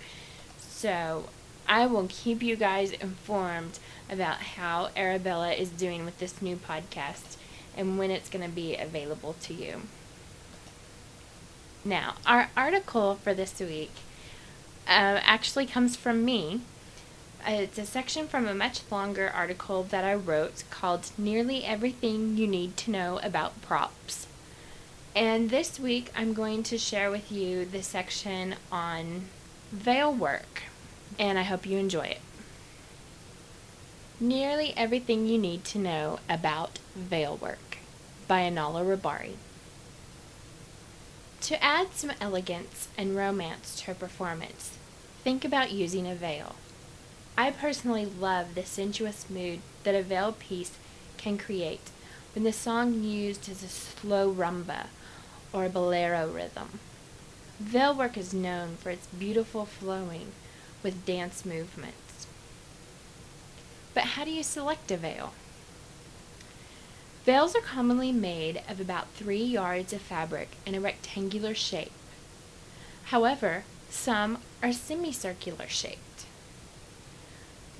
So 0.58 1.30
I 1.68 1.86
will 1.86 2.06
keep 2.08 2.42
you 2.42 2.56
guys 2.56 2.92
informed 2.92 3.78
about 4.10 4.36
how 4.36 4.90
Arabella 4.96 5.52
is 5.52 5.70
doing 5.70 6.04
with 6.04 6.18
this 6.18 6.40
new 6.40 6.56
podcast 6.56 7.36
and 7.76 7.98
when 7.98 8.10
it's 8.10 8.28
going 8.28 8.44
to 8.48 8.54
be 8.54 8.76
available 8.76 9.34
to 9.42 9.54
you. 9.54 9.82
Now, 11.84 12.14
our 12.26 12.50
article 12.56 13.14
for 13.16 13.34
this 13.34 13.60
week 13.60 13.92
uh, 14.88 15.20
actually 15.22 15.66
comes 15.66 15.96
from 15.96 16.24
me. 16.24 16.60
It's 17.46 17.78
a 17.78 17.86
section 17.86 18.26
from 18.26 18.48
a 18.48 18.54
much 18.54 18.80
longer 18.90 19.30
article 19.32 19.84
that 19.84 20.04
I 20.04 20.14
wrote 20.14 20.64
called 20.70 21.10
Nearly 21.16 21.64
Everything 21.64 22.36
You 22.36 22.48
Need 22.48 22.76
to 22.78 22.90
Know 22.90 23.20
About 23.22 23.62
Props. 23.62 24.26
And 25.14 25.48
this 25.48 25.78
week 25.78 26.10
I'm 26.16 26.34
going 26.34 26.62
to 26.64 26.76
share 26.76 27.10
with 27.10 27.30
you 27.30 27.64
the 27.64 27.82
section 27.82 28.56
on 28.72 29.26
veil 29.70 30.12
work, 30.12 30.64
and 31.18 31.38
I 31.38 31.42
hope 31.42 31.66
you 31.66 31.78
enjoy 31.78 32.06
it. 32.06 32.20
Nearly 34.18 34.72
Everything 34.76 35.26
You 35.26 35.38
Need 35.38 35.64
to 35.64 35.78
Know 35.78 36.18
About 36.28 36.78
Veil 36.94 37.36
Work 37.36 37.78
by 38.26 38.40
Anala 38.40 38.82
Rabari. 38.84 39.34
To 41.42 41.62
add 41.62 41.88
some 41.92 42.12
elegance 42.20 42.88
and 42.96 43.14
romance 43.14 43.80
to 43.82 43.92
a 43.92 43.94
performance, 43.94 44.78
think 45.22 45.44
about 45.44 45.70
using 45.70 46.06
a 46.06 46.14
veil. 46.14 46.56
I 47.36 47.50
personally 47.50 48.06
love 48.06 48.54
the 48.54 48.64
sensuous 48.64 49.28
mood 49.28 49.60
that 49.84 49.94
a 49.94 50.02
veil 50.02 50.32
piece 50.32 50.72
can 51.18 51.36
create 51.36 51.90
when 52.34 52.44
the 52.44 52.52
song 52.52 53.02
used 53.02 53.48
is 53.48 53.62
a 53.62 53.68
slow 53.68 54.32
rumba 54.32 54.86
or 55.52 55.66
a 55.66 55.68
bolero 55.68 56.28
rhythm. 56.28 56.80
Veil 57.60 57.94
work 57.94 58.16
is 58.16 58.32
known 58.32 58.76
for 58.76 58.90
its 58.90 59.06
beautiful 59.08 59.66
flowing 59.66 60.32
with 60.86 61.04
dance 61.04 61.44
movements. 61.44 62.28
But 63.92 64.04
how 64.04 64.24
do 64.24 64.30
you 64.30 64.44
select 64.44 64.92
a 64.92 64.96
veil? 64.96 65.32
Veils 67.24 67.56
are 67.56 67.60
commonly 67.60 68.12
made 68.12 68.62
of 68.68 68.78
about 68.78 69.08
three 69.08 69.42
yards 69.42 69.92
of 69.92 70.00
fabric 70.00 70.50
in 70.64 70.76
a 70.76 70.80
rectangular 70.80 71.56
shape. 71.56 71.90
However, 73.06 73.64
some 73.90 74.38
are 74.62 74.72
semicircular 74.72 75.66
shaped. 75.66 76.26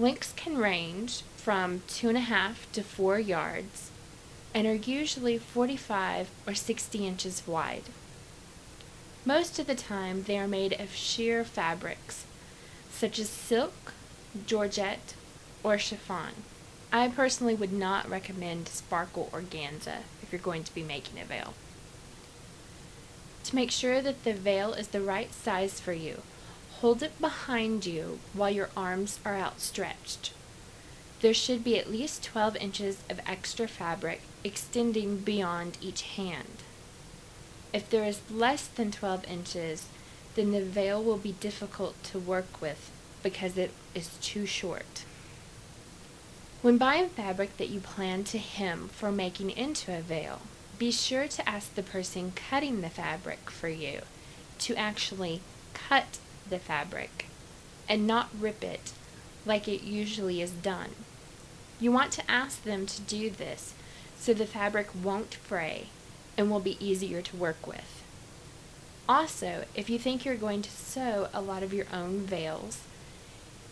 Lengths 0.01 0.33
can 0.33 0.59
range 0.59 1.23
from 1.37 1.83
two 1.87 2.09
and 2.09 2.19
a 2.19 2.23
half 2.23 2.67
to 2.73 2.83
four 2.83 3.21
yards 3.21 3.93
and 4.53 4.67
are 4.67 4.75
usually 4.75 5.39
45 5.39 6.29
or 6.45 6.55
60 6.55 7.07
inches 7.07 7.47
wide. 7.47 7.85
Most 9.25 9.61
of 9.61 9.69
the 9.69 9.77
time, 9.77 10.25
they 10.25 10.41
are 10.41 10.49
made 10.49 10.73
of 10.81 10.93
sheer 10.93 11.45
fabrics, 11.45 12.25
such 12.97 13.19
as 13.19 13.29
silk, 13.29 13.93
georgette, 14.47 15.15
or 15.63 15.79
chiffon. 15.79 16.45
I 16.93 17.09
personally 17.09 17.55
would 17.55 17.73
not 17.73 18.09
recommend 18.09 18.69
sparkle 18.69 19.29
organza 19.33 19.99
if 20.23 20.33
you're 20.33 20.41
going 20.41 20.65
to 20.65 20.75
be 20.75 20.83
making 20.83 21.21
a 21.21 21.25
veil. 21.25 21.55
To 23.45 23.55
make 23.55 23.71
sure 23.71 24.01
that 24.01 24.25
the 24.25 24.33
veil 24.33 24.73
is 24.73 24.89
the 24.89 25.01
right 25.01 25.33
size 25.33 25.79
for 25.79 25.93
you, 25.93 26.23
Hold 26.81 27.03
it 27.03 27.19
behind 27.19 27.87
you 27.87 28.19
while 28.35 28.51
your 28.51 28.69
arms 28.77 29.19
are 29.25 29.35
outstretched. 29.35 30.35
There 31.23 31.33
should 31.33 31.65
be 31.65 31.79
at 31.79 31.91
least 31.91 32.23
12 32.23 32.55
inches 32.57 32.99
of 33.09 33.21
extra 33.27 33.67
fabric 33.67 34.21
extending 34.45 35.17
beyond 35.19 35.79
each 35.81 36.03
hand. 36.03 36.65
If 37.73 37.89
there 37.89 38.05
is 38.05 38.21
less 38.31 38.67
than 38.67 38.91
12 38.91 39.25
inches, 39.25 39.87
then 40.37 40.53
the 40.53 40.63
veil 40.63 41.03
will 41.03 41.17
be 41.17 41.33
difficult 41.33 42.01
to 42.05 42.19
work 42.19 42.61
with 42.61 42.91
because 43.23 43.59
it 43.59 43.73
is 43.95 44.17
too 44.21 44.47
short. 44.47 45.05
When 46.63 46.79
buying 46.79 47.09
fabric 47.09 47.57
that 47.57 47.71
you 47.71 47.81
plan 47.81 48.23
to 48.25 48.39
hem 48.39 48.89
for 48.89 49.11
making 49.11 49.51
into 49.51 49.97
a 49.97 50.01
veil, 50.01 50.43
be 50.79 50.91
sure 50.91 51.27
to 51.27 51.49
ask 51.49 51.75
the 51.75 51.83
person 51.83 52.33
cutting 52.37 52.81
the 52.81 52.91
fabric 52.91 53.51
for 53.51 53.69
you 53.69 54.03
to 54.59 54.77
actually 54.77 55.41
cut 55.75 56.19
the 56.49 56.59
fabric 56.59 57.27
and 57.89 58.07
not 58.07 58.29
rip 58.39 58.63
it 58.63 58.93
like 59.45 59.67
it 59.67 59.83
usually 59.83 60.43
is 60.43 60.51
done. 60.51 60.91
You 61.81 61.93
want 61.93 62.13
to 62.13 62.31
ask 62.31 62.63
them 62.63 62.87
to 62.87 63.01
do 63.03 63.31
this 63.31 63.75
so 64.19 64.35
the 64.35 64.47
fabric 64.47 64.89
won't 65.03 65.35
fray 65.35 65.87
and 66.37 66.51
will 66.51 66.61
be 66.61 66.85
easier 66.85 67.23
to 67.23 67.37
work 67.37 67.67
with. 67.67 68.03
Also, 69.09 69.65
if 69.77 69.89
you 69.89 69.99
think 69.99 70.25
you're 70.25 70.35
going 70.35 70.63
to 70.63 70.71
sew 70.71 71.29
a 71.33 71.41
lot 71.41 71.63
of 71.63 71.73
your 71.73 71.87
own 71.93 72.21
veils, 72.21 72.81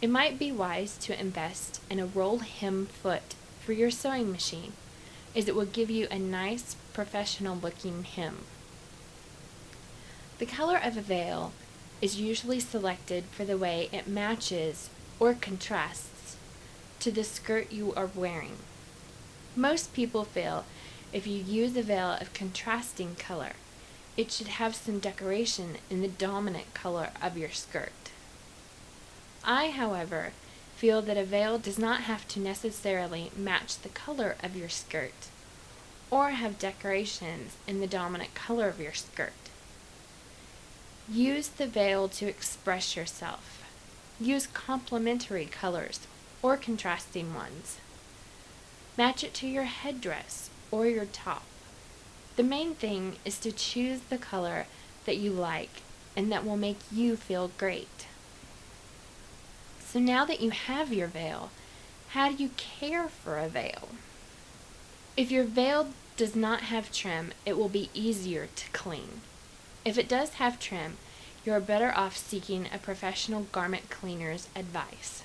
it 0.01 0.09
might 0.09 0.39
be 0.39 0.53
wise 0.53 0.97
to 0.99 1.19
invest 1.19 1.81
in 1.91 1.99
a 1.99 2.07
roll 2.07 2.39
hem 2.39 2.87
foot 2.87 3.35
for 3.61 3.73
your 3.73 3.91
sewing 3.91 4.31
machine, 4.31 4.75
as 5.35 5.49
it 5.49 5.57
will 5.57 5.65
give 5.65 5.91
you 5.91 6.07
a 6.11 6.19
nice 6.19 6.77
professional 6.93 7.57
looking 7.57 8.05
hem. 8.05 8.45
The 10.39 10.47
color 10.47 10.77
of 10.77 10.97
a 10.97 11.01
veil 11.01 11.53
is 12.01 12.21
usually 12.21 12.61
selected 12.61 13.25
for 13.33 13.45
the 13.45 13.59
way 13.59 13.89
it 13.93 14.07
matches 14.07 14.91
or 15.19 15.35
contrasts 15.35 16.37
to 17.01 17.11
the 17.11 17.25
skirt 17.25 17.73
you 17.73 17.93
are 17.95 18.11
wearing. 18.15 18.57
Most 19.57 19.95
people 19.95 20.25
feel 20.25 20.65
if 21.13 21.27
you 21.27 21.37
use 21.43 21.77
a 21.77 21.83
veil 21.83 22.17
of 22.21 22.33
contrasting 22.35 23.15
color, 23.17 23.53
it 24.17 24.31
should 24.31 24.47
have 24.47 24.75
some 24.75 24.99
decoration 24.99 25.77
in 25.91 26.01
the 26.01 26.09
dominant 26.09 26.73
color 26.75 27.11
of 27.21 27.37
your 27.37 27.51
skirt. 27.51 28.11
I, 29.45 29.71
however, 29.71 30.33
feel 30.77 31.03
that 31.03 31.17
a 31.17 31.25
veil 31.25 31.59
does 31.59 31.79
not 31.79 32.03
have 32.03 32.27
to 32.29 32.41
necessarily 32.41 33.31
match 33.37 33.79
the 33.79 33.89
color 33.89 34.37
of 34.43 34.57
your 34.57 34.69
skirt 34.69 35.29
or 36.11 36.31
have 36.31 36.59
decorations 36.59 37.57
in 37.67 37.81
the 37.81 37.87
dominant 37.87 38.35
color 38.35 38.69
of 38.69 38.81
your 38.81 38.93
skirt. 38.93 39.33
Use 41.11 41.49
the 41.49 41.67
veil 41.67 42.09
to 42.09 42.27
express 42.27 42.97
yourself. 42.97 43.63
Use 44.21 44.47
complementary 44.47 45.47
colors 45.47 46.01
or 46.43 46.57
contrasting 46.57 47.35
ones. 47.35 47.79
Match 48.97 49.25
it 49.25 49.35
to 49.35 49.49
your 49.49 49.65
headdress 49.65 50.51
or 50.71 50.87
your 50.87 51.05
top. 51.05 51.45
The 52.37 52.43
main 52.43 52.75
thing 52.75 53.17
is 53.25 53.39
to 53.41 53.53
choose 53.53 54.01
the 54.01 54.19
color 54.19 54.67
that 55.05 55.17
you 55.17 55.31
like 55.31 55.83
and 56.17 56.31
that 56.33 56.45
will 56.45 56.57
make 56.57 56.79
you 56.91 57.17
feel 57.17 57.51
great. 57.59 58.07
So 59.87 60.01
now 60.01 60.25
that 60.25 60.41
you 60.41 60.51
have 60.51 60.93
your 60.93 61.07
veil, 61.07 61.51
how 62.11 62.31
do 62.31 62.43
you 62.43 62.51
care 62.57 63.09
for 63.09 63.39
a 63.39 63.49
veil? 63.49 63.89
If 65.17 65.31
your 65.31 65.45
veil 65.45 65.91
does 66.17 66.35
not 66.35 66.63
have 66.63 66.93
trim, 66.93 67.33
it 67.47 67.57
will 67.57 67.69
be 67.69 67.91
easier 67.95 68.49
to 68.55 68.71
clean. 68.71 69.21
If 69.85 69.99
it 69.99 70.09
does 70.09 70.35
have 70.35 70.59
trim, 70.59 70.97
you 71.45 71.53
are 71.53 71.61
better 71.61 71.93
off 71.97 72.17
seeking 72.17 72.69
a 72.73 72.79
professional 72.79 73.47
garment 73.53 73.91
cleaner's 73.91 74.49
advice. 74.57 75.23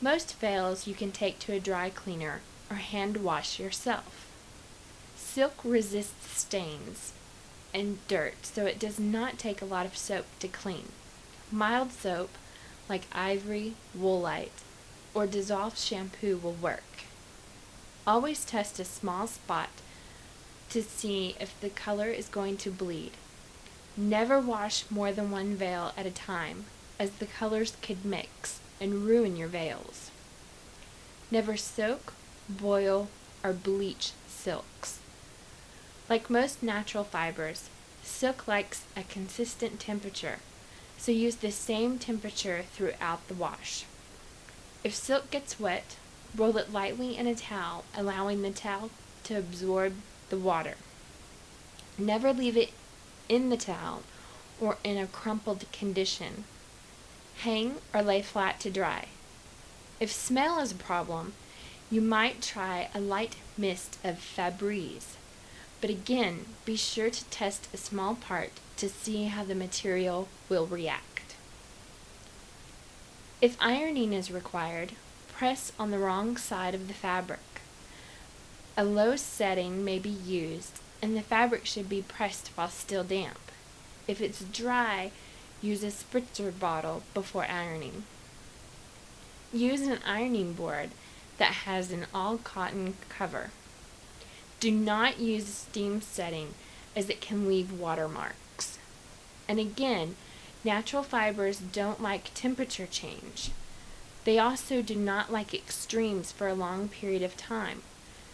Most 0.00 0.36
veils 0.38 0.86
you 0.86 0.94
can 0.94 1.12
take 1.12 1.38
to 1.40 1.52
a 1.52 1.60
dry 1.60 1.88
cleaner 1.88 2.40
or 2.68 2.76
hand 2.76 3.18
wash 3.18 3.58
yourself. 3.58 4.31
Silk 5.34 5.54
resists 5.64 6.38
stains 6.38 7.14
and 7.72 8.06
dirt, 8.06 8.34
so 8.44 8.66
it 8.66 8.78
does 8.78 9.00
not 9.00 9.38
take 9.38 9.62
a 9.62 9.64
lot 9.64 9.86
of 9.86 9.96
soap 9.96 10.26
to 10.40 10.46
clean. 10.46 10.88
Mild 11.50 11.90
soap, 11.90 12.28
like 12.86 13.06
ivory, 13.12 13.72
woolite, 13.98 14.60
or 15.14 15.26
dissolved 15.26 15.78
shampoo 15.78 16.36
will 16.36 16.52
work. 16.52 17.04
Always 18.06 18.44
test 18.44 18.78
a 18.78 18.84
small 18.84 19.26
spot 19.26 19.70
to 20.68 20.82
see 20.82 21.34
if 21.40 21.58
the 21.62 21.70
color 21.70 22.08
is 22.10 22.28
going 22.28 22.58
to 22.58 22.70
bleed. 22.70 23.12
Never 23.96 24.38
wash 24.38 24.84
more 24.90 25.12
than 25.12 25.30
one 25.30 25.54
veil 25.54 25.94
at 25.96 26.04
a 26.04 26.10
time, 26.10 26.66
as 26.98 27.12
the 27.12 27.26
colors 27.26 27.78
could 27.80 28.04
mix 28.04 28.60
and 28.82 29.06
ruin 29.06 29.36
your 29.36 29.48
veils. 29.48 30.10
Never 31.30 31.56
soak, 31.56 32.12
boil, 32.50 33.08
or 33.42 33.54
bleach 33.54 34.12
silks. 34.28 34.98
Like 36.12 36.28
most 36.28 36.62
natural 36.62 37.04
fibers, 37.04 37.70
silk 38.02 38.46
likes 38.46 38.82
a 38.94 39.02
consistent 39.02 39.80
temperature, 39.80 40.40
so 40.98 41.10
use 41.10 41.36
the 41.36 41.50
same 41.50 41.98
temperature 41.98 42.66
throughout 42.74 43.26
the 43.28 43.34
wash. 43.34 43.86
If 44.84 44.94
silk 44.94 45.30
gets 45.30 45.58
wet, 45.58 45.96
roll 46.36 46.58
it 46.58 46.70
lightly 46.70 47.16
in 47.16 47.26
a 47.26 47.34
towel, 47.34 47.84
allowing 47.96 48.42
the 48.42 48.50
towel 48.50 48.90
to 49.24 49.38
absorb 49.38 49.94
the 50.28 50.36
water. 50.36 50.74
Never 51.96 52.34
leave 52.34 52.58
it 52.58 52.74
in 53.30 53.48
the 53.48 53.56
towel 53.56 54.02
or 54.60 54.76
in 54.84 54.98
a 54.98 55.06
crumpled 55.06 55.64
condition. 55.72 56.44
Hang 57.38 57.76
or 57.94 58.02
lay 58.02 58.20
flat 58.20 58.60
to 58.60 58.70
dry. 58.70 59.06
If 59.98 60.12
smell 60.12 60.58
is 60.58 60.72
a 60.72 60.74
problem, 60.74 61.32
you 61.90 62.02
might 62.02 62.42
try 62.42 62.90
a 62.94 63.00
light 63.00 63.36
mist 63.56 63.96
of 64.04 64.18
Febreze. 64.18 65.16
But 65.82 65.90
again, 65.90 66.46
be 66.64 66.76
sure 66.76 67.10
to 67.10 67.24
test 67.24 67.68
a 67.74 67.76
small 67.76 68.14
part 68.14 68.52
to 68.76 68.88
see 68.88 69.24
how 69.24 69.42
the 69.42 69.56
material 69.56 70.28
will 70.48 70.64
react. 70.64 71.34
If 73.40 73.56
ironing 73.60 74.12
is 74.12 74.30
required, 74.30 74.92
press 75.32 75.72
on 75.80 75.90
the 75.90 75.98
wrong 75.98 76.36
side 76.36 76.76
of 76.76 76.86
the 76.86 76.94
fabric. 76.94 77.40
A 78.76 78.84
low 78.84 79.16
setting 79.16 79.84
may 79.84 79.98
be 79.98 80.08
used, 80.08 80.78
and 81.02 81.16
the 81.16 81.20
fabric 81.20 81.66
should 81.66 81.88
be 81.88 82.00
pressed 82.00 82.52
while 82.54 82.68
still 82.68 83.02
damp. 83.02 83.50
If 84.06 84.20
it's 84.20 84.44
dry, 84.44 85.10
use 85.60 85.82
a 85.82 85.88
spritzer 85.88 86.56
bottle 86.56 87.02
before 87.12 87.46
ironing. 87.46 88.04
Use 89.52 89.80
an 89.80 89.98
ironing 90.06 90.52
board 90.52 90.90
that 91.38 91.66
has 91.66 91.90
an 91.90 92.06
all 92.14 92.38
cotton 92.38 92.94
cover. 93.08 93.50
Do 94.62 94.70
not 94.70 95.18
use 95.18 95.48
a 95.48 95.52
steam 95.52 96.00
setting 96.00 96.54
as 96.94 97.10
it 97.10 97.20
can 97.20 97.48
leave 97.48 97.80
watermarks. 97.80 98.78
And 99.48 99.58
again, 99.58 100.14
natural 100.62 101.02
fibers 101.02 101.58
don't 101.58 102.00
like 102.00 102.30
temperature 102.32 102.86
change. 102.86 103.50
They 104.22 104.38
also 104.38 104.80
do 104.80 104.94
not 104.94 105.32
like 105.32 105.52
extremes 105.52 106.30
for 106.30 106.46
a 106.46 106.54
long 106.54 106.88
period 106.88 107.24
of 107.24 107.36
time, 107.36 107.82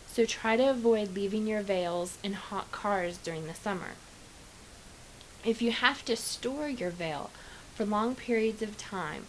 so 0.06 0.26
try 0.26 0.58
to 0.58 0.68
avoid 0.68 1.14
leaving 1.14 1.46
your 1.46 1.62
veils 1.62 2.18
in 2.22 2.34
hot 2.34 2.70
cars 2.72 3.16
during 3.16 3.46
the 3.46 3.54
summer. 3.54 3.92
If 5.46 5.62
you 5.62 5.70
have 5.70 6.04
to 6.04 6.14
store 6.14 6.68
your 6.68 6.90
veil 6.90 7.30
for 7.74 7.86
long 7.86 8.14
periods 8.14 8.60
of 8.60 8.76
time, 8.76 9.24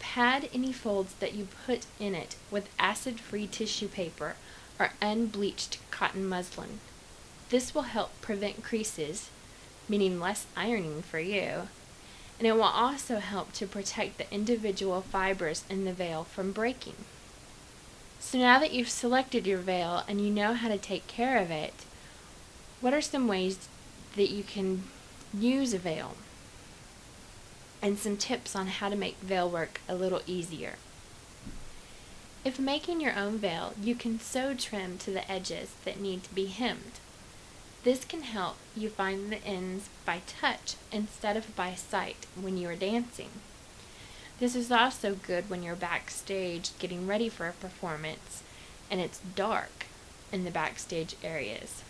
Pad 0.00 0.50
any 0.52 0.74
folds 0.74 1.14
that 1.14 1.32
you 1.32 1.48
put 1.64 1.86
in 1.98 2.14
it 2.14 2.36
with 2.50 2.68
acid-free 2.78 3.46
tissue 3.46 3.88
paper 3.88 4.36
or 4.78 4.92
unbleached 5.00 5.78
cotton 5.90 6.28
muslin. 6.28 6.80
This 7.50 7.74
will 7.74 7.82
help 7.82 8.20
prevent 8.20 8.64
creases, 8.64 9.30
meaning 9.88 10.20
less 10.20 10.46
ironing 10.56 11.02
for 11.02 11.20
you, 11.20 11.68
and 12.38 12.46
it 12.46 12.52
will 12.52 12.62
also 12.62 13.18
help 13.18 13.52
to 13.54 13.66
protect 13.66 14.18
the 14.18 14.32
individual 14.32 15.00
fibers 15.00 15.64
in 15.70 15.84
the 15.84 15.92
veil 15.92 16.24
from 16.24 16.52
breaking. 16.52 16.96
So 18.18 18.38
now 18.38 18.58
that 18.58 18.72
you've 18.72 18.90
selected 18.90 19.46
your 19.46 19.58
veil 19.58 20.02
and 20.08 20.20
you 20.20 20.30
know 20.30 20.54
how 20.54 20.68
to 20.68 20.78
take 20.78 21.06
care 21.06 21.38
of 21.38 21.50
it, 21.50 21.84
what 22.80 22.92
are 22.92 23.00
some 23.00 23.28
ways 23.28 23.68
that 24.16 24.30
you 24.30 24.42
can 24.42 24.84
use 25.32 25.72
a 25.72 25.78
veil? 25.78 26.16
and 27.82 27.98
some 27.98 28.16
tips 28.16 28.56
on 28.56 28.66
how 28.66 28.88
to 28.88 28.96
make 28.96 29.16
veil 29.18 29.48
work 29.48 29.80
a 29.88 29.94
little 29.94 30.20
easier. 30.26 30.74
If 32.46 32.60
making 32.60 33.00
your 33.00 33.18
own 33.18 33.38
veil, 33.38 33.74
you 33.82 33.96
can 33.96 34.20
sew 34.20 34.54
trim 34.54 34.98
to 34.98 35.10
the 35.10 35.28
edges 35.28 35.70
that 35.84 35.98
need 35.98 36.22
to 36.22 36.32
be 36.32 36.46
hemmed. 36.46 37.00
This 37.82 38.04
can 38.04 38.22
help 38.22 38.54
you 38.76 38.88
find 38.88 39.32
the 39.32 39.44
ends 39.44 39.88
by 40.04 40.20
touch 40.28 40.76
instead 40.92 41.36
of 41.36 41.56
by 41.56 41.74
sight 41.74 42.24
when 42.40 42.56
you 42.56 42.68
are 42.68 42.76
dancing. 42.76 43.30
This 44.38 44.54
is 44.54 44.70
also 44.70 45.16
good 45.16 45.50
when 45.50 45.64
you're 45.64 45.74
backstage 45.74 46.70
getting 46.78 47.08
ready 47.08 47.28
for 47.28 47.48
a 47.48 47.52
performance 47.52 48.44
and 48.92 49.00
it's 49.00 49.18
dark 49.34 49.86
in 50.30 50.44
the 50.44 50.52
backstage 50.52 51.16
areas. 51.24 51.82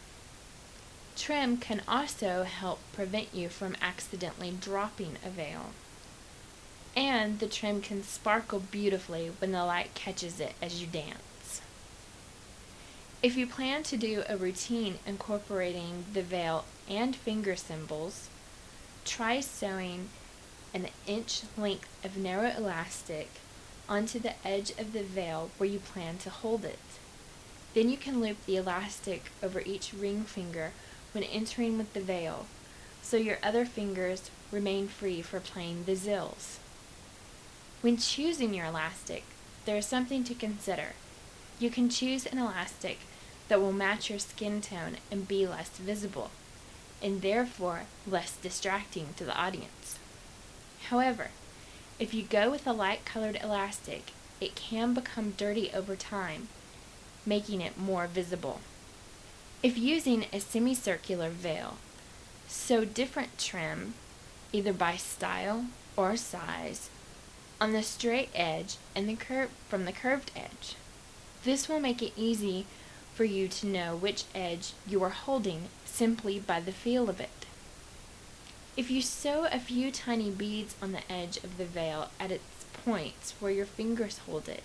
Trim 1.16 1.58
can 1.58 1.82
also 1.86 2.44
help 2.44 2.78
prevent 2.94 3.28
you 3.34 3.50
from 3.50 3.76
accidentally 3.82 4.52
dropping 4.58 5.18
a 5.22 5.28
veil. 5.28 5.72
And 6.96 7.40
the 7.40 7.46
trim 7.46 7.82
can 7.82 8.02
sparkle 8.02 8.58
beautifully 8.58 9.30
when 9.38 9.52
the 9.52 9.64
light 9.64 9.94
catches 9.94 10.40
it 10.40 10.54
as 10.62 10.80
you 10.80 10.86
dance. 10.86 11.60
If 13.22 13.36
you 13.36 13.46
plan 13.46 13.82
to 13.84 13.98
do 13.98 14.24
a 14.28 14.36
routine 14.36 14.98
incorporating 15.06 16.06
the 16.12 16.22
veil 16.22 16.64
and 16.88 17.14
finger 17.14 17.54
cymbals, 17.54 18.28
try 19.04 19.40
sewing 19.40 20.08
an 20.72 20.88
inch 21.06 21.42
length 21.56 21.88
of 22.02 22.16
narrow 22.16 22.52
elastic 22.56 23.28
onto 23.88 24.18
the 24.18 24.34
edge 24.46 24.70
of 24.78 24.92
the 24.92 25.02
veil 25.02 25.50
where 25.58 25.68
you 25.68 25.78
plan 25.78 26.16
to 26.18 26.30
hold 26.30 26.64
it. 26.64 26.78
Then 27.74 27.90
you 27.90 27.98
can 27.98 28.20
loop 28.20 28.38
the 28.46 28.56
elastic 28.56 29.24
over 29.42 29.60
each 29.60 29.92
ring 29.92 30.22
finger 30.24 30.72
when 31.12 31.24
entering 31.24 31.76
with 31.76 31.92
the 31.92 32.00
veil, 32.00 32.46
so 33.02 33.16
your 33.16 33.38
other 33.42 33.64
fingers 33.66 34.30
remain 34.50 34.88
free 34.88 35.20
for 35.20 35.40
playing 35.40 35.84
the 35.84 35.92
zills. 35.92 36.58
When 37.82 37.96
choosing 37.96 38.54
your 38.54 38.66
elastic, 38.66 39.24
there 39.64 39.76
is 39.76 39.86
something 39.86 40.24
to 40.24 40.34
consider. 40.34 40.94
You 41.58 41.70
can 41.70 41.88
choose 41.88 42.26
an 42.26 42.38
elastic 42.38 42.98
that 43.48 43.60
will 43.60 43.72
match 43.72 44.10
your 44.10 44.18
skin 44.18 44.60
tone 44.60 44.96
and 45.10 45.28
be 45.28 45.46
less 45.46 45.70
visible, 45.70 46.30
and 47.02 47.22
therefore 47.22 47.82
less 48.06 48.36
distracting 48.36 49.08
to 49.16 49.24
the 49.24 49.36
audience. 49.36 49.98
However, 50.88 51.28
if 51.98 52.12
you 52.12 52.22
go 52.22 52.50
with 52.50 52.66
a 52.66 52.72
light 52.72 53.04
colored 53.04 53.38
elastic, 53.42 54.12
it 54.40 54.54
can 54.54 54.92
become 54.94 55.34
dirty 55.36 55.70
over 55.72 55.96
time, 55.96 56.48
making 57.24 57.60
it 57.60 57.78
more 57.78 58.06
visible. 58.06 58.60
If 59.62 59.78
using 59.78 60.26
a 60.32 60.40
semicircular 60.40 61.30
veil, 61.30 61.78
sew 62.48 62.84
different 62.84 63.38
trim, 63.38 63.94
either 64.52 64.72
by 64.72 64.96
style 64.96 65.66
or 65.96 66.16
size, 66.16 66.90
on 67.60 67.72
the 67.72 67.82
straight 67.82 68.30
edge 68.34 68.76
and 68.94 69.08
the 69.08 69.16
curve 69.16 69.50
from 69.68 69.84
the 69.84 69.92
curved 69.92 70.30
edge. 70.36 70.76
This 71.44 71.68
will 71.68 71.80
make 71.80 72.02
it 72.02 72.12
easy 72.16 72.66
for 73.14 73.24
you 73.24 73.48
to 73.48 73.66
know 73.66 73.96
which 73.96 74.24
edge 74.34 74.72
you 74.86 75.02
are 75.02 75.10
holding 75.10 75.68
simply 75.84 76.38
by 76.38 76.60
the 76.60 76.72
feel 76.72 77.08
of 77.08 77.20
it. 77.20 77.46
If 78.76 78.90
you 78.90 79.00
sew 79.00 79.46
a 79.50 79.58
few 79.58 79.90
tiny 79.90 80.30
beads 80.30 80.74
on 80.82 80.92
the 80.92 81.10
edge 81.10 81.38
of 81.38 81.56
the 81.56 81.64
veil 81.64 82.10
at 82.20 82.30
its 82.30 82.66
points 82.84 83.32
where 83.40 83.52
your 83.52 83.64
fingers 83.64 84.18
hold 84.18 84.48
it, 84.48 84.64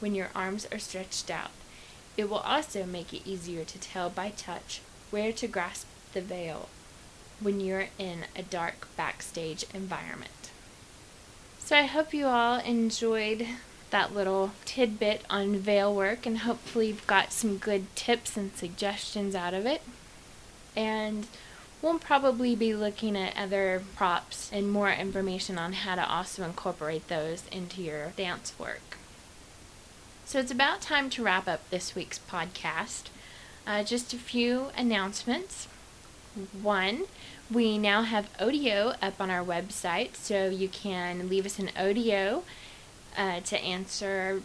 when 0.00 0.14
your 0.14 0.30
arms 0.34 0.66
are 0.72 0.80
stretched 0.80 1.30
out, 1.30 1.52
it 2.16 2.28
will 2.28 2.38
also 2.38 2.84
make 2.84 3.12
it 3.12 3.26
easier 3.26 3.64
to 3.64 3.78
tell 3.78 4.10
by 4.10 4.30
touch 4.30 4.80
where 5.10 5.32
to 5.32 5.46
grasp 5.46 5.86
the 6.12 6.20
veil 6.20 6.68
when 7.38 7.60
you're 7.60 7.88
in 7.98 8.24
a 8.34 8.42
dark 8.42 8.88
backstage 8.96 9.64
environment. 9.72 10.50
So 11.66 11.74
I 11.74 11.82
hope 11.82 12.14
you 12.14 12.26
all 12.26 12.60
enjoyed 12.60 13.44
that 13.90 14.14
little 14.14 14.52
tidbit 14.64 15.22
on 15.28 15.56
veil 15.56 15.92
work 15.92 16.24
and 16.24 16.38
hopefully 16.38 16.86
you've 16.86 17.08
got 17.08 17.32
some 17.32 17.56
good 17.56 17.86
tips 17.96 18.36
and 18.36 18.54
suggestions 18.54 19.34
out 19.34 19.52
of 19.52 19.66
it. 19.66 19.82
And 20.76 21.26
we'll 21.82 21.98
probably 21.98 22.54
be 22.54 22.72
looking 22.72 23.16
at 23.16 23.36
other 23.36 23.82
props 23.96 24.48
and 24.52 24.70
more 24.70 24.92
information 24.92 25.58
on 25.58 25.72
how 25.72 25.96
to 25.96 26.08
also 26.08 26.44
incorporate 26.44 27.08
those 27.08 27.42
into 27.50 27.82
your 27.82 28.12
dance 28.16 28.52
work. 28.60 28.96
So 30.24 30.38
it's 30.38 30.52
about 30.52 30.80
time 30.80 31.10
to 31.10 31.24
wrap 31.24 31.48
up 31.48 31.68
this 31.70 31.96
week's 31.96 32.20
podcast. 32.30 33.06
Uh, 33.66 33.82
just 33.82 34.14
a 34.14 34.18
few 34.18 34.66
announcements. 34.76 35.66
One, 36.36 37.04
we 37.50 37.78
now 37.78 38.02
have 38.02 38.28
audio 38.38 38.92
up 39.00 39.22
on 39.22 39.30
our 39.30 39.42
website, 39.42 40.16
so 40.16 40.50
you 40.50 40.68
can 40.68 41.30
leave 41.30 41.46
us 41.46 41.58
an 41.58 41.70
audio 41.78 42.42
uh, 43.16 43.40
to 43.40 43.58
answer 43.58 44.42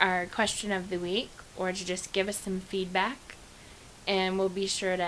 our 0.00 0.26
question 0.26 0.72
of 0.72 0.90
the 0.90 0.96
week 0.96 1.30
or 1.56 1.70
to 1.72 1.84
just 1.86 2.12
give 2.12 2.28
us 2.28 2.38
some 2.38 2.58
feedback. 2.58 3.36
And 4.04 4.36
we'll 4.36 4.48
be 4.48 4.66
sure 4.66 4.96
to 4.96 5.02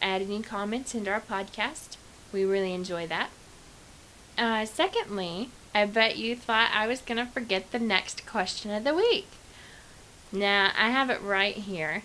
add 0.00 0.22
any 0.22 0.40
comments 0.40 0.94
into 0.94 1.10
our 1.10 1.20
podcast. 1.20 1.98
We 2.32 2.46
really 2.46 2.72
enjoy 2.72 3.06
that. 3.08 3.28
Uh, 4.38 4.64
secondly, 4.64 5.50
I 5.74 5.84
bet 5.84 6.16
you 6.16 6.34
thought 6.34 6.70
I 6.72 6.86
was 6.86 7.02
going 7.02 7.18
to 7.18 7.30
forget 7.30 7.72
the 7.72 7.78
next 7.78 8.26
question 8.26 8.70
of 8.70 8.84
the 8.84 8.94
week. 8.94 9.28
Now, 10.32 10.72
I 10.78 10.88
have 10.88 11.10
it 11.10 11.20
right 11.20 11.56
here. 11.56 12.04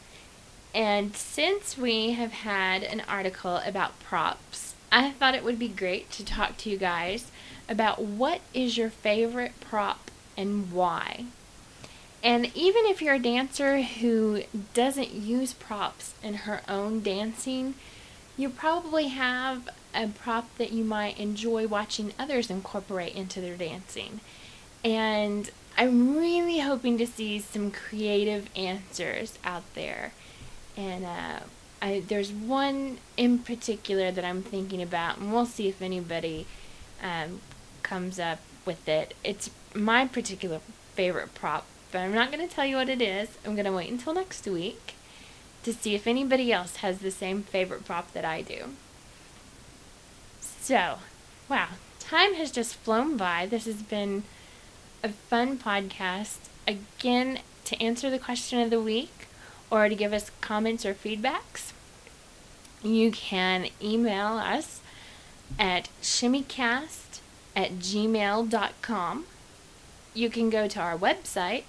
And 0.74 1.16
since 1.16 1.78
we 1.78 2.12
have 2.12 2.32
had 2.32 2.84
an 2.84 3.02
article 3.08 3.58
about 3.66 4.00
props, 4.00 4.76
I 4.92 5.12
thought 5.12 5.36
it 5.36 5.44
would 5.44 5.60
be 5.60 5.68
great 5.68 6.12
to 6.12 6.26
talk 6.26 6.58
to 6.58 6.70
you 6.70 6.78
guys 6.78 7.32
about 7.68 8.02
what 8.02 8.42
is 8.54 8.78
your 8.78 8.90
favorite 8.90 9.60
prop 9.60 10.12
and 10.38 10.72
why. 10.72 11.26
And 12.24 12.52
even 12.56 12.86
if 12.86 13.02
you're 13.02 13.16
a 13.16 13.20
dancer 13.20 13.82
who 13.82 14.44
doesn't 14.74 15.14
use 15.14 15.54
props 15.54 16.14
in 16.22 16.34
her 16.34 16.62
own 16.68 17.02
dancing, 17.02 17.76
you 18.38 18.50
probably 18.50 19.08
have 19.08 19.70
a 19.94 20.08
prop 20.08 20.56
that 20.58 20.72
you 20.72 20.84
might 20.84 21.20
enjoy 21.20 21.68
watching 21.68 22.14
others 22.20 22.50
incorporate 22.50 23.16
into 23.16 23.42
their 23.42 23.56
dancing. 23.56 24.20
And 24.84 25.50
I'm 25.78 26.18
really 26.18 26.60
hoping 26.60 26.98
to 26.98 27.08
see 27.08 27.40
some 27.40 27.72
creative 27.72 28.50
answers 28.56 29.40
out 29.44 29.64
there. 29.76 30.14
And 30.80 31.06
uh, 31.06 31.40
I, 31.82 32.04
there's 32.08 32.32
one 32.32 33.00
in 33.18 33.40
particular 33.40 34.12
that 34.12 34.24
I'm 34.24 34.42
thinking 34.42 34.82
about, 34.82 35.18
and 35.18 35.34
we'll 35.34 35.46
see 35.46 35.68
if 35.68 35.82
anybody 35.82 36.48
um, 37.04 37.42
comes 37.84 38.18
up 38.18 38.40
with 38.66 38.88
it. 38.88 39.14
It's 39.22 39.50
my 39.76 40.08
particular 40.08 40.62
favorite 40.94 41.36
prop, 41.36 41.66
but 41.92 42.00
I'm 42.00 42.14
not 42.14 42.32
going 42.32 42.48
to 42.48 42.54
tell 42.54 42.66
you 42.66 42.78
what 42.78 42.88
it 42.88 43.02
is. 43.02 43.28
I'm 43.46 43.56
going 43.56 43.66
to 43.66 43.74
wait 43.74 43.92
until 43.92 44.14
next 44.14 44.48
week 44.48 44.94
to 45.64 45.74
see 45.74 45.96
if 45.96 46.08
anybody 46.08 46.54
else 46.54 46.78
has 46.78 47.00
the 47.00 47.12
same 47.12 47.44
favorite 47.44 47.84
prop 47.84 48.14
that 48.14 48.24
I 48.24 48.42
do. 48.42 48.70
So, 50.40 51.00
wow, 51.50 51.68
time 52.00 52.36
has 52.36 52.52
just 52.52 52.76
flown 52.76 53.18
by. 53.18 53.48
This 53.48 53.66
has 53.66 53.84
been 53.84 54.24
a 55.04 55.10
fun 55.10 55.58
podcast. 55.58 56.38
Again, 56.66 57.40
to 57.66 57.82
answer 57.82 58.10
the 58.10 58.18
question 58.18 58.62
of 58.62 58.70
the 58.70 58.80
week 58.80 59.19
or 59.72 59.90
to 59.90 59.96
give 59.96 60.14
us 60.14 60.30
comments 60.42 60.86
or 60.86 60.94
feedbacks, 60.94 61.74
you 62.84 63.12
can 63.12 63.68
email 63.82 64.34
us 64.34 64.82
at 65.58 65.90
shimmycast 66.02 67.20
at 67.56 67.72
gmail.com. 67.74 69.26
You 70.14 70.30
can 70.30 70.50
go 70.50 70.68
to 70.68 70.80
our 70.80 70.98
website, 70.98 71.64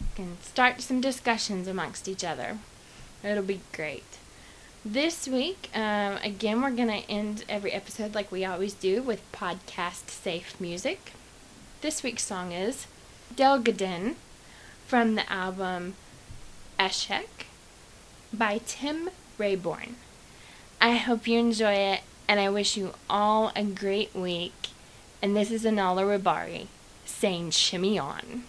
You 0.00 0.06
can 0.14 0.36
start 0.42 0.82
some 0.82 1.00
discussions 1.00 1.66
amongst 1.66 2.06
each 2.08 2.22
other. 2.24 2.58
It'll 3.24 3.42
be 3.42 3.62
great. 3.72 4.04
This 4.90 5.28
week, 5.28 5.68
um, 5.74 6.16
again, 6.24 6.62
we're 6.62 6.70
going 6.70 6.88
to 6.88 7.10
end 7.10 7.44
every 7.46 7.72
episode 7.72 8.14
like 8.14 8.32
we 8.32 8.46
always 8.46 8.72
do 8.72 9.02
with 9.02 9.20
podcast 9.32 10.08
safe 10.08 10.58
music. 10.58 11.12
This 11.82 12.02
week's 12.02 12.22
song 12.22 12.52
is 12.52 12.86
Delgadin 13.34 14.14
from 14.86 15.14
the 15.14 15.30
album 15.30 15.96
Ashek 16.80 17.44
by 18.32 18.62
Tim 18.64 19.10
Rayborn. 19.38 19.90
I 20.80 20.92
hope 20.92 21.28
you 21.28 21.38
enjoy 21.38 21.74
it, 21.74 22.00
and 22.26 22.40
I 22.40 22.48
wish 22.48 22.78
you 22.78 22.94
all 23.10 23.52
a 23.54 23.64
great 23.64 24.14
week. 24.14 24.68
And 25.20 25.36
this 25.36 25.50
is 25.50 25.66
Anala 25.66 26.18
Rabari 26.18 26.68
saying 27.04 27.50
shimmy 27.50 27.98
on. 27.98 28.44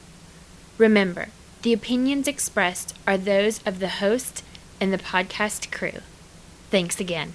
Remember, 0.78 1.28
the 1.62 1.72
opinions 1.72 2.28
expressed 2.28 2.94
are 3.04 3.18
those 3.18 3.60
of 3.66 3.80
the 3.80 3.88
host 3.88 4.44
and 4.80 4.92
the 4.92 4.98
podcast 4.98 5.72
crew. 5.72 5.98
Thanks 6.70 7.00
again. 7.00 7.32